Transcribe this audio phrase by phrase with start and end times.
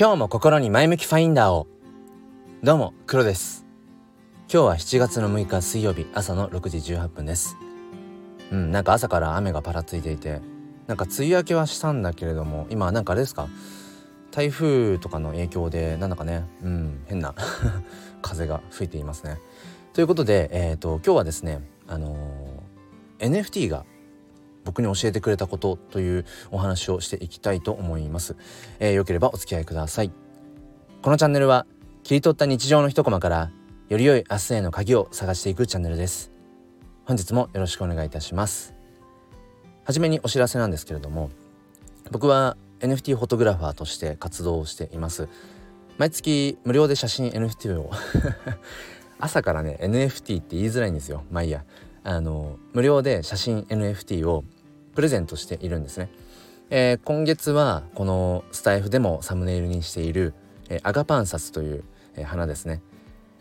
[0.00, 1.66] 今日も心に前向きファインダーを。
[2.62, 3.66] どうも黒です。
[4.50, 7.58] 今日は7月の6日水曜日朝の6時18分です。
[8.50, 10.40] うんなんか朝から雨がぱらついていて
[10.86, 13.48] なんか梅雨明けはしたんだけれども今なんかあれですか？
[14.30, 17.34] 台風とかの影響でなんだかねうん変な
[18.22, 19.36] 風が吹いていますね。
[19.92, 23.84] ということでえっ、ー、と今日はですねあのー、NFT が
[24.64, 28.36] 僕に教えてくれたことというお話をしていきたいと思います、
[28.78, 30.12] えー、よければお付き合いください。
[31.02, 31.66] このチャンネルは
[32.02, 33.50] 切り取った日常の一コマから
[33.88, 36.30] より良い明日への鍵を探していくチャンネルです。
[37.04, 38.74] 本日もよろしくお願いいたします。
[39.84, 41.30] はじめにお知らせなんですけれども
[42.10, 45.28] 僕は NFT フォトグラファーとして活動をしています。
[45.98, 47.90] 毎月無料で写真 NFT を。
[49.20, 51.64] 朝からね NFT って言いづらいんですよまあいいや
[52.04, 54.44] あの無料で写真 NFT を
[54.94, 56.10] プレゼントしているんですね、
[56.70, 60.34] えー、今月はこのスタイフでもサムネイルにしている、
[60.68, 61.84] えー、アガパンサスという、
[62.16, 62.82] えー、花ですね、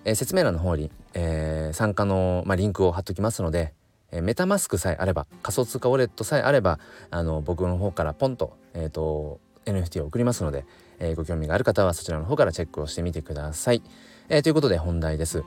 [0.05, 3.73] え説明欄の方に、え参加の、まあ、リンクを貼っときますので、
[4.11, 6.79] えメタマスクさえあれば仮想通貨ウォレットさえあれば
[7.11, 10.65] あの僕の方からポンと,、えーと、NFT を送りますので、
[10.99, 13.83] えご興味がある方はそちらの方からチェックをしてみてください、
[14.29, 15.43] えということで本題です。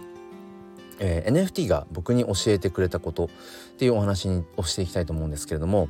[0.99, 3.29] えー、NFT が僕に教えてくれたことっ
[3.79, 5.89] ていうお話をしていきたいと思うんですけれども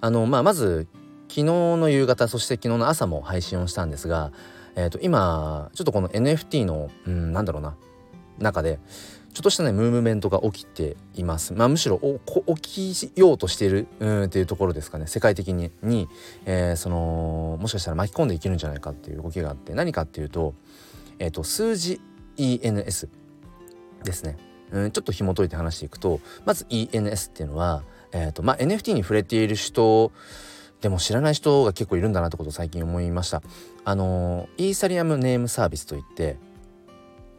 [0.00, 0.86] あの、まあ、まず
[1.28, 4.32] 昨日の夕方そして昨日の朝も配信をしたんですが、
[4.76, 7.74] えー、と今ちょっとこの NFT の、うん、なんだろうな
[8.38, 8.78] 中で
[9.32, 11.54] ちょっとしたねムーブメントが起きています。
[11.54, 11.98] まあ、むしろ
[12.58, 16.06] 起きようとしているうんっていうところですかね世界的にに、
[16.44, 20.54] えー、そのもしかしたら巻き込んでいけるんじゃないかっていう動きがあって何かっていうと,、
[21.18, 21.98] えーと数字
[22.36, 23.08] ENS
[24.04, 24.36] ですね。
[24.72, 30.12] うん、ちょっと紐解いて話していくとまず ENS っていうのは、えーとまあ、NFT に触れている人
[30.80, 33.42] でも知らない人が結構いるんだなってことを最近思いました。
[33.84, 36.36] あのイーサリアムネームサービスといって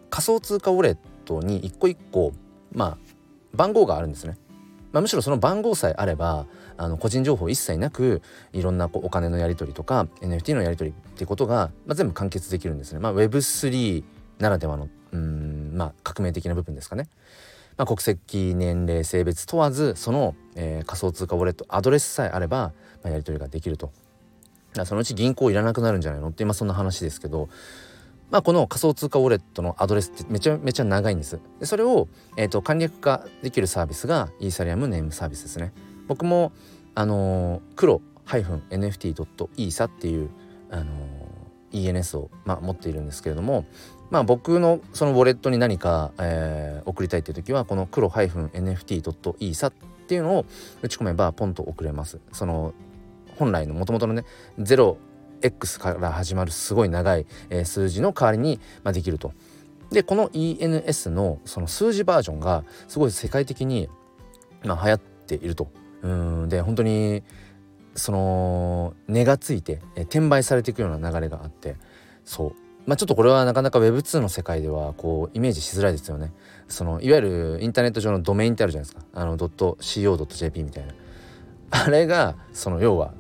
[0.10, 2.34] 仮想通貨ウォレットに一個一個
[2.72, 2.98] まあ
[3.54, 4.38] 番号があるんですね。
[4.92, 6.46] まあ、むしろその番号さえあれば
[6.78, 8.22] あの個人情報一切なく
[8.54, 13.00] いろんなこうお金のやり取りとか NFT のやり取りっていうことが、まあ、全部完結できるんですね。
[13.00, 14.04] まあ、Web3
[14.40, 17.08] ならではのうんまあ革命的な部分ですかね。
[17.76, 23.92] まあ、国籍年齢性別問わずその、えー、仮想通貨ウォレットアドレスさえあれば、まあ、やり取りができると。
[24.86, 26.30] そのうち銀行いらなくなるんじゃないの？
[26.30, 27.50] って今そんな話ですけど、
[28.32, 31.40] まあ、この仮想通貨ウォレットのアドレスってめちゃめちゃ長いんです。
[31.60, 32.08] でそれを、
[32.38, 35.74] えーと、簡略化できるサービスがイーサリアムネームサービスですね。
[36.08, 36.52] 僕も
[36.96, 40.30] あのー、黒 -nft.esa っていう、
[40.72, 43.66] あのー、ENS を、まあ、持っているんですけれども
[44.14, 49.74] まあ僕のそのウォレットに何か、えー、送りたいっていう時はこの黒 -nft.esa っ
[50.06, 50.46] ていうのを
[50.84, 52.20] 打ち込めばポンと送れます。
[52.32, 52.76] その
[53.40, 54.24] 本来のもともとのね
[54.60, 59.34] 0x から始まるすごい長い、えー、数字の代わりに、まあ、できると。
[59.92, 63.90] でこの ENS のその数字バージョンがすごい世界的に、
[64.64, 65.72] まあ、流行っていると。
[66.04, 67.24] うんで本当に
[67.96, 71.78] その値がついて、え、転売されていくような流れがあって
[72.26, 76.34] そうまあ、ちょっとこれはなかなか Web2 の世界ではこうイメージしづらいですよね。
[76.68, 79.06] そのいわゆるインターネット上のドメインってあるじゃないですか。
[79.14, 80.94] あの .co.jp みたいな。
[81.72, 83.14] あれがその要は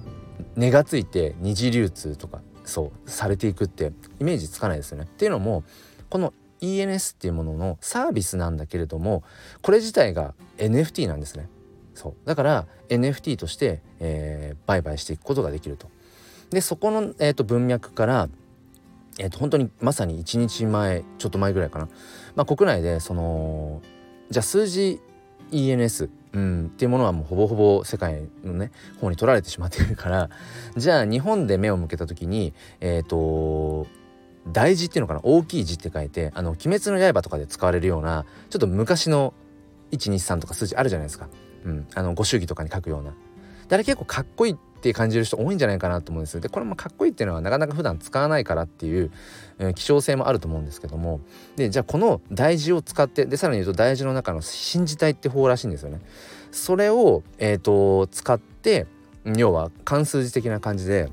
[0.55, 5.05] 値がついて二次流通とかそうされていくってイメージつかないですよね。
[5.05, 5.63] っていうのも
[6.09, 9.23] この ENS っていうもののサービスなんだけれども
[9.61, 11.47] これ自体が NFT なんですね。
[11.93, 15.87] そうだから NFT として、えー、売買していくことができると。
[16.49, 18.29] でそこの、えーと文脈から
[19.19, 21.87] えっ、ー、と本当にまさに1日前ちょっと前ぐらいかな、
[22.35, 23.81] まあ、国内でその
[24.29, 25.01] じゃあ数字
[25.51, 30.29] ENS、うん、っていうものはもうほぼほぼ世界のね方に取られてしまっているから
[30.75, 33.87] じゃあ日本で目を向けた時にえっ、ー、と
[34.51, 35.21] 大字っていうのかな？
[35.23, 39.33] 大きい字って書いて「あの鬼滅の刃」とかで使われるようなちょっと昔の
[39.91, 41.29] 123とか数字あるじゃないですか、
[41.65, 43.13] うん、あのご祝儀とかに書くような。
[43.67, 49.11] であれ結構かっこいいって感じる人多いんじゃないかなと思うんですでこれもかっこいいっていうのはなかなか普段使わないからっていう、
[49.59, 51.21] えー、希少性もあると思うんですけども
[51.55, 56.01] でじゃあこの大事を使ってでさらに言うと大事の中の新字体って方らしいんですよね。
[56.51, 58.85] それを、えーと、使って
[59.25, 61.09] 要は関数字的な感じで、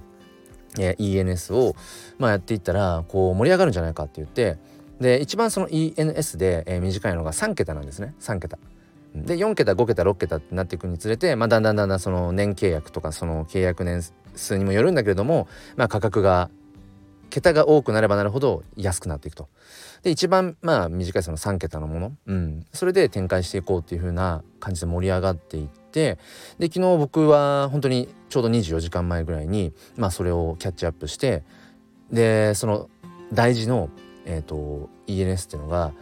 [0.78, 1.74] え、ENS を、
[2.18, 4.58] まあ、やっていったらこう盛り上がるんじゃないかって言って
[5.00, 8.58] で一番その ENS で、えー、短いのが3桁なんですね3桁。
[9.14, 14.02] で4桁5桁6桁ってなっていくにつれて、まあ、だんだんだんだんその年契約とかその契約年
[14.34, 16.50] 数にもよるんだけれども、まあ、価格が
[17.30, 19.48] 桁が多くなればなるほど安くなっていくと。
[20.02, 26.18] で一番まあ短いその3桁のもの、うん、それで展開していこうっていう風な感じで盛り上がっていって
[26.58, 31.42] で昨日僕は本当にちょうど24時間前ぐらいに、まあ、それをキャッチアップして
[32.10, 32.88] でその
[33.32, 33.90] 大事の、
[34.24, 35.92] えーと、ENS っていうのが、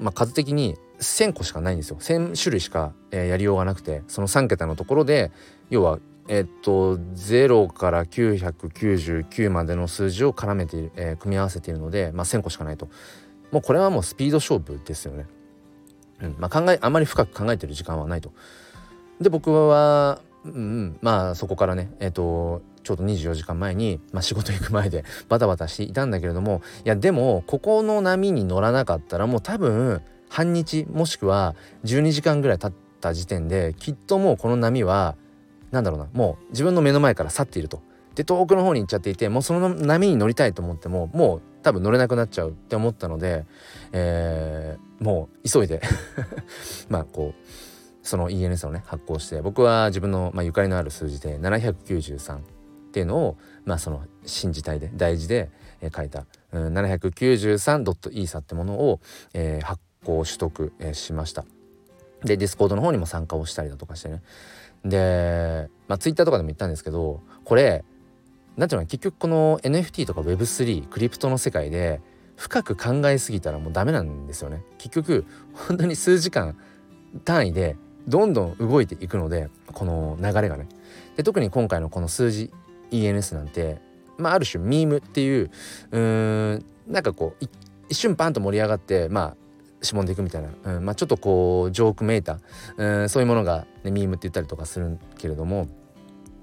[0.00, 5.30] まあ、数的に1,000個しかないんですよ1,000種類しか、えー、やりようがなくてその3桁のところで
[5.70, 12.88] 要はえっと0から999までの数字を絡めている、えー、組み合わせているので、まあ、1,000個しかないと
[13.50, 15.26] もうこれはもうスピード勝負ですよね。
[16.22, 18.32] うんまあ、考えあまり深く考えてる時間はないと。
[19.20, 30.00] で僕は、うん、まあそこからねえっとちょうど24時間前に、まあ、仕事行く前で バタバタしていたんだけれどもいやでもここの波に乗らなかったらもう多分
[30.32, 35.14] 半日もしくは12時間ぐらい経った時点できっともうこの波は
[35.72, 37.82] 何だろうなもう自分の目の前から去っていると。
[38.14, 43.46] で遠くの方に行っちゃっていてもうその波に乗りたいと思ってももう多分乗れなくなっちゃうって思ったので、
[43.92, 45.80] えー、もう急いで
[46.90, 52.40] まあこうその ENS をね発行して僕は自分の、まあ、ゆかりのある数字で793っ
[52.92, 55.50] ていうのを、まあ、その新字体で大事で、
[55.80, 59.00] えー、書いた、うん、793.eth ってものを、
[59.32, 61.44] えー、発行取得、えー、しました。
[62.24, 64.22] で Discord の方にも参加をしたりだとかしてね。
[64.84, 67.84] で、まあ、ツイッターとかでも言ったんですけどこれ
[68.56, 72.00] なんていうの結局この NFT とか Web3 クリプトの世界で
[72.36, 74.62] 深く考えすぎたらもうダメなんですよね。
[74.78, 76.56] 結局本当に数時間
[77.24, 77.76] 単位で
[78.08, 80.68] どんどん動いていくのでこの流れがね。
[81.16, 82.50] で特に今回のこの数字
[82.90, 83.80] ENS なんて
[84.18, 85.50] まあある種ミームっていう
[85.90, 87.44] うーんなんかこう
[87.88, 89.36] 一瞬パンと盛り上がってまあ
[89.82, 92.38] しぼんでいくみたいな、うんまあ、ちょっとこうジョークめいた、
[92.76, 95.68] うん、そういうものが、ね、ミームって言ったりとかするけれども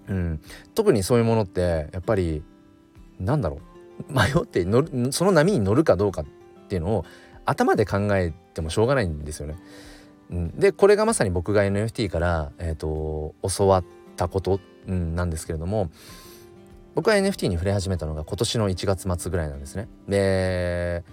[0.10, 0.42] うん、
[0.76, 2.44] 特にそういうものってやっぱり
[3.20, 3.60] なんだろ
[4.10, 6.26] う迷って乗るその波に乗るかどうかっ
[6.68, 7.06] ていうのを
[7.46, 9.58] 頭で考えてもしょうがないんですよね。
[10.32, 15.90] うん、でこれがまさに僕が NFT から、えーと、教わったこと、うん、なんですけれども
[16.94, 19.88] 僕は NFT に触れ始めたのが今年の1月末ぐらいなんですね。
[20.08, 21.04] で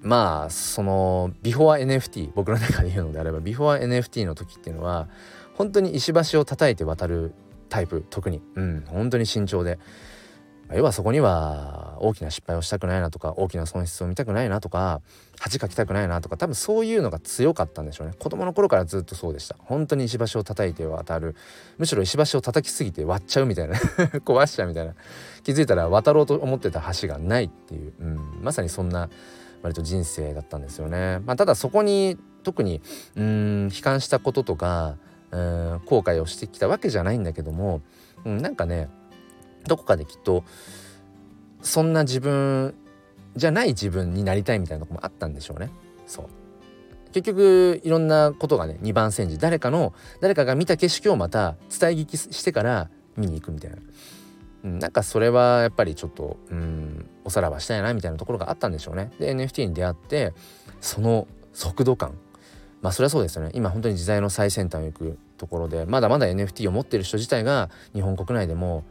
[0.00, 5.08] まあそのビフォア NFT 僕の中で言うのであればビフォア NFT の時っていうのは
[5.54, 7.34] 本当に石橋を叩いて渡る
[7.68, 8.42] タイプ特に。
[8.56, 9.78] うん本当に慎重で。
[10.74, 15.00] 要はそこには大きな失敗をしたくないなとか大きな損失を見たくないなとか
[15.38, 18.14] 恥かきたくないなとか多分そういうのが強かったんでしょうね。
[18.18, 19.56] 子供の頃からずっとそうでした。
[19.58, 21.34] 本当に石橋を叩いて渡る。
[21.78, 23.76] むしろ石橋を叩きすぎて割っちゃうみたいな。
[24.24, 24.94] 壊しちゃうみたいな。
[25.42, 29.08] 気づいたら渡ろうと思ってた橋がないっていう、うん、まさにそんな
[29.62, 32.80] 割と人生だったんですよね、まあ、ただそこに特に
[33.16, 34.96] うん悲観したこととか
[35.30, 37.82] うん後悔をしてきたわけじゃないんだけども、
[38.24, 38.88] うん、なんかね
[39.66, 40.44] どこかできっと
[41.62, 42.74] そんな自分
[43.36, 45.70] じゃない自分になりたいみたいなとこもあったんでしょうね。
[46.06, 46.26] そう。
[47.12, 49.38] 結局いろんなことがね二番煎じ。
[49.38, 53.76] 誰かの誰かが見た景色をまた伝え聞きしてから見に行くみたいな、
[54.64, 59.10] うん、なんかそれはやっぱりちょっとうんおさらばしたいなみたいなところがあったんでしょうね。
[59.18, 60.32] で NFT に出会って
[60.80, 62.14] その速度感。
[62.80, 63.50] まあそれはそうですよね。
[63.54, 68.84] 今本当に時代の最先端を行くところでまだまだ NFT を持ってる人自体が日本国内でも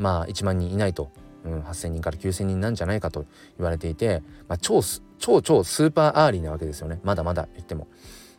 [0.00, 1.10] まあ1万人いないと、
[1.44, 3.26] うん、8,000人から9,000人なんじゃないかと
[3.58, 4.80] 言われていて、まあ、超
[5.18, 6.98] 超超スーパーアーリーなわけですよね。
[7.04, 7.86] まだまだ言っても。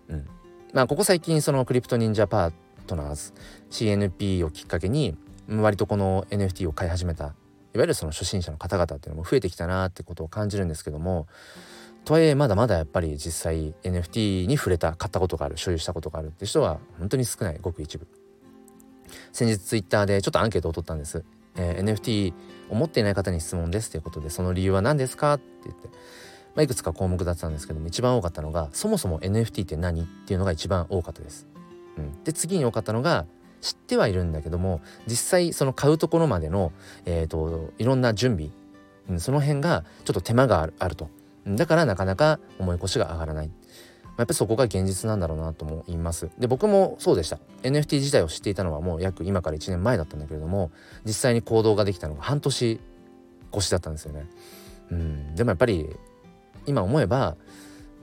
[0.10, 0.28] うん。
[0.74, 2.54] まあ、ここ最近そのクリプト忍者パー
[2.88, 3.34] トナーズ
[3.70, 5.18] CNP をきっかけに
[5.48, 7.34] 割とこの NFT を買い始めたいわ
[7.76, 11.28] ゆるその初心者の方々っていうのも増えてきたなってことを感じるんですけども
[12.06, 17.60] とはいえまだまだやっぱり実際 NFT に触れた買ったことがある所有したことがあるって人は本当に少ない。
[17.62, 18.08] ごく一部。
[19.32, 21.24] 先日 Twitter でちょっとアンケートを取ったんです、
[21.56, 22.34] えー、NFT
[22.70, 25.94] を持っていない方に質問ですということでその理由は何ですかって言って、ま
[26.58, 31.48] あ、いくつか項目だったんですけども一番多かったのがそもそも NFT って何っていうのが一番多かったです、
[31.98, 33.26] うん、で次に多かったのが
[33.62, 36.72] 知ってはいるんだけども実際その買うところまでの、
[37.06, 38.50] えーと、いろんな準備、
[39.10, 41.10] うん、その辺がちょっと手間があると。
[41.48, 43.52] だからなかなか重い腰が上がらない。
[44.18, 46.30] やっぱりそこが現実なんだろうなとも言います。
[46.38, 47.40] で僕もそうでした。
[47.64, 50.72] NFT 自体を知っていたのはもう約今から1年前だったんだけれども
[51.06, 52.80] 実際に行動ができたのが半年
[53.54, 54.30] 越しだったんですよね。
[54.92, 55.90] うん、でもやっぱり
[56.66, 57.36] 今思えば、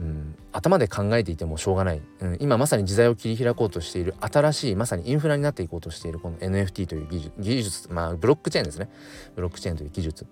[0.01, 8.89] うん、頭で考えていてもしょうがない、うん、今まさに時代を切り開こうとしている新しいまさにインフラになっていこうとしているこの NFT という技術技術まあブロックチェーンですね。
[9.35, 10.27] ブロックチェーンという技術。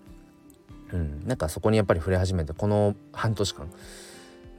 [0.92, 3.68] うん、なんかそこにやっぱり触れ始めてこの半年間、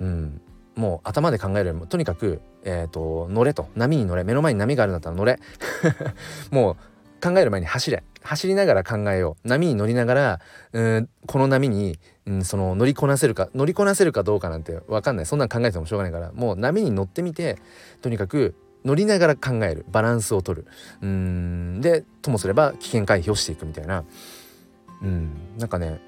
[0.02, 0.42] うん、
[0.78, 3.68] もう頭で考えるよりもとにかく、えーと、乗れと。
[3.76, 4.24] 波に乗れ。
[4.24, 5.40] 目の前に波があるんだったら乗れ。
[6.52, 6.76] もう
[7.22, 8.04] 考える前に走れ。
[8.22, 9.48] 走りながら考えよう。
[9.48, 10.40] 波に乗りながら
[10.74, 15.26] うんこの波に、うん、その乗りこなせるか乗りこなせるかどうかなんて分かんない。
[15.26, 16.32] そんなん考えてもしょうがないから。
[16.32, 17.58] もう波に乗ってみて
[18.04, 18.54] とにかく
[18.86, 19.84] 乗りながら考える。
[19.92, 20.68] バランスを取る。
[21.02, 24.04] うんでともすれば危険回避をしていくみたいな。
[25.02, 26.00] うんなんかね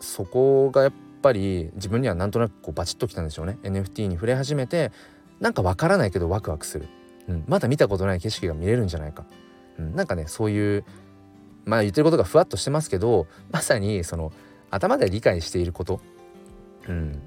[0.00, 0.92] そこがやっ
[1.26, 3.58] ぱり自分にはなんとなくこうバチッときたんでしょうね。
[3.64, 4.92] NFT に触れ始めて
[5.40, 6.88] なんかわからないけどワクワクする、
[7.28, 9.26] うん、まだ見たことない景色が見れるんじゃないか、
[9.78, 10.84] うん、なんかねそういう
[11.64, 14.32] まあ言ってることがふわっとしてますけどまさにその
[14.70, 16.00] 頭で理解していること、
[16.88, 17.20] うん、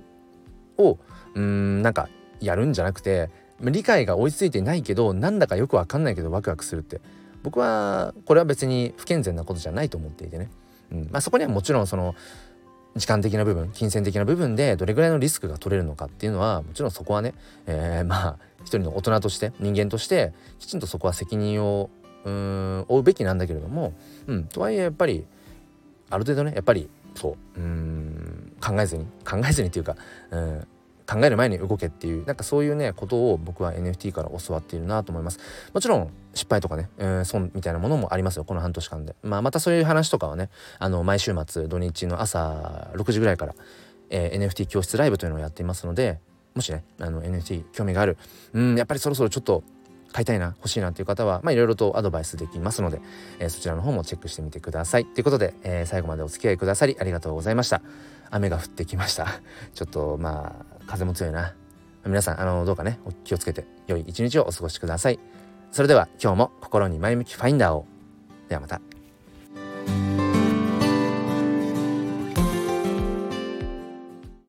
[0.78, 0.98] を
[1.36, 2.08] うんなんか
[2.40, 3.30] やるんじゃなくて
[3.62, 7.02] 理解が追いついてないけどなんだかよくわかんないけどワクワクするって。
[7.42, 10.50] 僕はこれは別に不健全なことじゃないと思っていてね、
[10.92, 11.10] うん。
[11.12, 12.16] まあ、そこにはもちろんその
[12.96, 17.34] 時間的な部分金銭的な部分でどれぐらいのリスクが取れるのかっていうのはもちろんそこはね、
[17.66, 21.90] えー、 まあ一人の大人として人間としてきちんとそこは責任を
[22.26, 23.94] うん負うべきなんだけれども、
[24.28, 25.26] うん、とはいえやっぱり
[26.10, 29.96] ある程度ねやっぱりそううん考えずに考えずにっていうか、
[30.32, 30.68] うん、
[31.10, 35.40] 考える前に動けっていうなんかそういうねことを僕は NFT から教わっているなと思います。
[35.74, 43.56] もちろん失敗とかね、えー、損みたいなものもありますよこの半年間で、まあ、またそういう話とかはねあの毎週末土日の朝6時ぐらいから、
[44.12, 46.20] えー、NFT 教室ライブというのをやっていますので
[46.54, 48.18] もしねあの NFT 興味がある
[48.54, 49.64] うんやっぱりそろそろちょっと
[50.12, 53.02] 買いたいな欲しいなっていう方はまあいろいろとアドバイスできますので、
[53.40, 55.06] えー、そちらの方もチェックしてみてください。
[55.06, 57.82] ということで、えー、最後までお付き合いくださりありがとうございました。
[58.32, 59.28] 雨が降ってきました。
[59.74, 61.54] ちょっとまあ風も強いな。
[62.06, 65.20] 皆さんあのどうかねお気をつけて良い一日をお過ごしください。
[65.72, 67.86] それでは今日も心に前向きファインダーを。
[68.48, 68.89] ではまた。